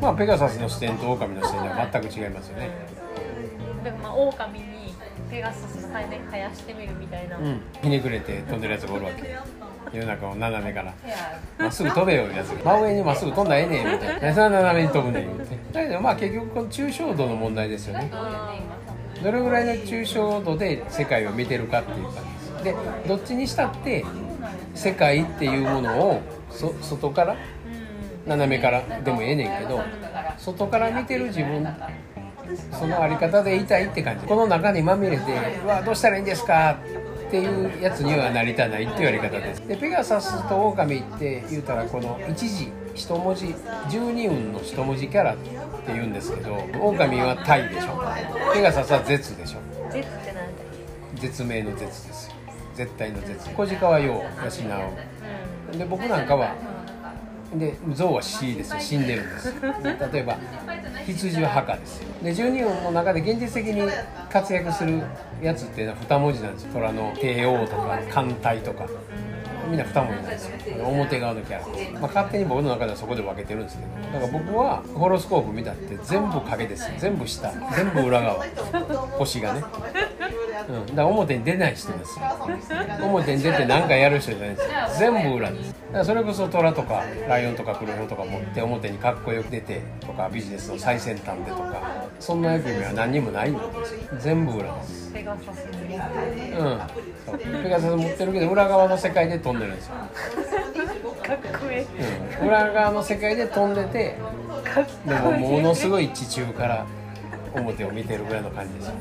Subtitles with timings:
[0.00, 2.70] まあペガサスの視点と狼の視点では全く違いますよね。
[3.84, 4.94] でもまあ狼に
[5.30, 7.60] ペガサスの羽生やしてみるみたいな、うん。
[7.82, 9.36] ひねくれて飛んでるやつがおるわけ。
[9.92, 10.94] 世の中を斜めから。
[11.58, 12.48] まっすぐ飛べよやつ。
[12.48, 15.56] が真上にまっすぐ飛んだらええねんみたいなそれは斜めに飛ぶねん言うて。
[15.72, 18.10] だけどまあ結局この抽象度の問題ですよね。
[19.22, 22.64] どれぐらいの抽象度で世界を見てるかっていう感じです。
[22.64, 22.74] で
[23.06, 24.04] どっちにしたって
[24.74, 27.36] 世界っていうものをそ外から
[28.26, 29.80] 斜めからでもええねんけど
[30.38, 31.66] 外から見てる自分
[32.72, 34.26] そのあり方でいたいって感じ。
[34.26, 35.22] この中にまみれて
[35.64, 36.76] 「うわどうしたらいいんですか?」
[37.28, 39.60] っていうやつにはなりたないっていうやり方です。
[39.68, 43.46] でペガサスとオオカミって言うたらこの一字一文字
[43.88, 48.02] 12運の一文字キャラって言うんですけどオオカミはタイでしょ。
[48.52, 49.58] ペガサスは絶でしょ。
[49.92, 50.40] 絶ってなんだ。
[50.40, 50.44] っ
[51.14, 52.34] 絶命の絶ですよ。
[52.74, 53.48] 絶対の絶。
[53.50, 54.22] 小鹿は世を養
[55.74, 55.78] う。
[55.78, 56.54] で僕なんかは
[57.54, 58.80] で象は死ですよ。
[58.80, 59.48] 死んでるんです。
[59.48, 59.54] よ
[60.12, 60.36] 例えば
[61.06, 62.08] 羊は墓ですよ。
[62.22, 63.90] で12音の中で現実的に
[64.30, 65.02] 活躍する
[65.42, 66.72] やつっていうのは2文字なんですよ。
[66.72, 68.86] 虎の帝王とか艦隊とか。
[69.68, 70.84] みんな2文字なんですよ。
[70.84, 71.66] 表側のキャラ
[72.00, 74.20] まあ、勝手に僕の中ではそこで分けてるんですけど。
[74.20, 76.94] だから僕はホロスコープ見たって全部影ですよ。
[76.98, 78.44] 全部下全部裏側。
[79.18, 79.62] 星がね
[80.68, 82.24] うん、だから表に出ない人ですよ。
[83.02, 84.62] 表に出て何かやる人じゃないです。
[84.62, 85.72] よ全部裏です。
[85.72, 94.08] だからそれこそ虎とかライオンとか黒子とか持って表にかっこよく出てとかビジネスの最先端でとかそんな役目は何にもないんですよ。
[94.18, 95.12] 全部裏です。
[95.12, 97.62] ペガサスにうん。
[97.62, 99.94] ペガサス持ってるけど裏側の世界で飛んでるんですよ、
[101.22, 101.80] かっこいい。
[102.40, 104.16] うん、裏側の世界で飛んでて
[105.06, 106.86] でもものすごい地中から
[107.54, 108.94] 表を見てるぐらいの感じですよ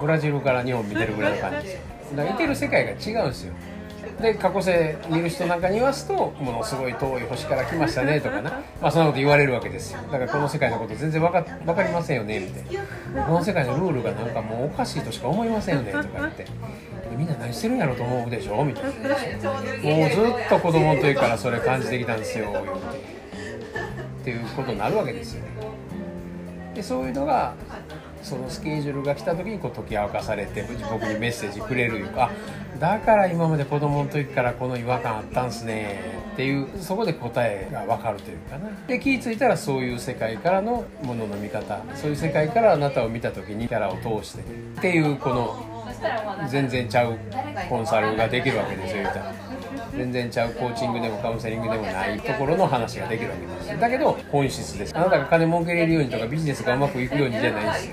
[0.00, 1.66] ブラジルから日本見てるぐらいの感じ。
[1.68, 1.80] ですよ
[2.16, 3.52] だからいてる世界が違うんですよ。
[4.20, 8.50] で過去世見る人なんかに言わすとものすごい遠い星から来ましたねとかな、
[8.82, 10.00] まあ、そんなこと言われるわけですよ。
[10.10, 13.22] だからこの世界のこと全然わか分かりませんよねみたいな。
[13.24, 16.44] この世界のルールがなんかもうおかしいとしか思いませんよねとか言って。
[16.44, 16.50] で
[17.16, 18.64] みんな何してるんやろうと思うでしょ？
[18.64, 18.90] みたいな。
[18.90, 22.46] もうずっと子供の時からそれ感じてきたんですよ
[24.20, 25.48] っていうことになるわけですよね。
[26.74, 27.54] でそういうのが
[28.22, 32.30] そのスケジュールが来た時にこう解き明かされて僕にメッセージくれるいうか
[32.78, 36.00] だから今まで子供の時からこの違和感あったんすね
[36.34, 38.70] っていうそこで答えが分かるというかな。
[38.86, 45.88] で気付いたらそういう世界からのものの見方そういう世界からあなたを見た時にキャラを通してっていうこの
[46.48, 47.18] 全然ちゃう
[47.68, 49.34] コンサルができるわけですよ言うたら。
[49.96, 54.96] 全然ちゃうコーチングでもカウンセリングでもないところの話ができるわけですだけど本質です。
[54.96, 57.90] あなたが金儲けれるようにとかビジネスがうまくいくようにじゃないです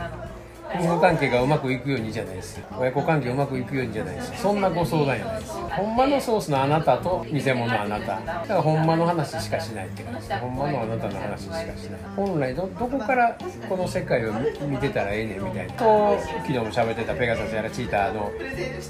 [0.80, 2.62] 夫婦関係がうまくいくようにじゃないです。
[2.78, 4.42] 親子関係うまくいくようにじゃないです。
[4.42, 5.54] そんなご相談やないです。
[5.54, 8.06] ほんまのソースのあなたと偽物のあなた。
[8.06, 10.34] だからほんまの話しかしないって感じ。
[10.34, 12.00] ほんまのあなたの話しかしない。
[12.16, 13.38] 本来どこから
[13.68, 14.34] この世界を
[14.68, 15.74] 見てたらええねんみたいな。
[15.74, 18.32] と昨日も喋ってたペガサスやらチーターの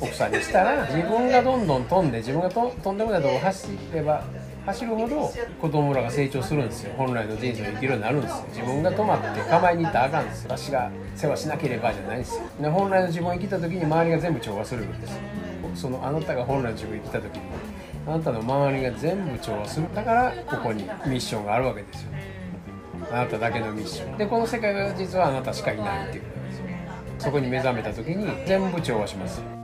[0.02, 4.24] 奥さんにしたら自分がどんどん飛んで自分がととんでもないとこ走れば
[4.66, 5.32] 走るほど
[5.62, 6.94] 子供らが成長するんですよ。
[6.98, 8.46] 本来の人生を生きるようになるんですよ。
[8.50, 10.44] 自分が止まって構えに行ったらあかんです。
[10.44, 12.44] よ私が世話しなければじゃないですよ。
[12.60, 15.20] で本来の自分を生きた時に周りが全部調和するんですよ。
[15.76, 17.42] そのあなたが本来の自分を生きた時に。
[18.08, 19.88] あなたの周りが全部調和する。
[19.94, 22.10] だからここにミッションがあるわけですよ。
[23.12, 24.18] あなただけのミッション。
[24.18, 26.66] でこの世界は実はあなたしかいないっていうことなんですよ。
[27.20, 29.38] そこに目覚めた時に全部調和します。
[29.38, 29.55] よ